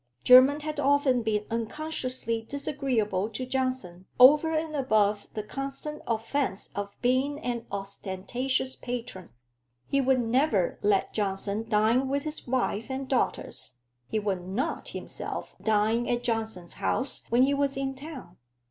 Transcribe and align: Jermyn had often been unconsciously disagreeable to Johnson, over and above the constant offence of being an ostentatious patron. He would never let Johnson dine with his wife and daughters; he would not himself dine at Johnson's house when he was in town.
Jermyn 0.23 0.61
had 0.61 0.79
often 0.79 1.21
been 1.21 1.45
unconsciously 1.51 2.41
disagreeable 2.49 3.29
to 3.29 3.45
Johnson, 3.45 4.07
over 4.19 4.51
and 4.51 4.75
above 4.75 5.27
the 5.35 5.43
constant 5.43 6.01
offence 6.07 6.71
of 6.75 6.97
being 7.03 7.39
an 7.41 7.67
ostentatious 7.71 8.75
patron. 8.75 9.29
He 9.85 10.01
would 10.01 10.19
never 10.19 10.79
let 10.81 11.13
Johnson 11.13 11.69
dine 11.69 12.09
with 12.09 12.23
his 12.23 12.47
wife 12.47 12.89
and 12.89 13.07
daughters; 13.07 13.75
he 14.07 14.17
would 14.17 14.41
not 14.47 14.87
himself 14.87 15.55
dine 15.61 16.07
at 16.07 16.23
Johnson's 16.23 16.73
house 16.81 17.23
when 17.29 17.43
he 17.43 17.53
was 17.53 17.77
in 17.77 17.93
town. 17.93 18.37